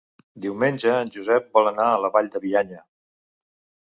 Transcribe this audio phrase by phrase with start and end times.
[0.43, 2.81] Diumenge en Josep vol anar a la Vall de Bianya.